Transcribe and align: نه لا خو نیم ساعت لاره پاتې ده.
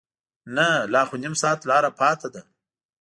نه 0.55 0.67
لا 0.93 1.01
خو 1.07 1.15
نیم 1.23 1.33
ساعت 1.41 1.59
لاره 1.69 1.89
پاتې 1.99 2.27
ده. 2.33 2.41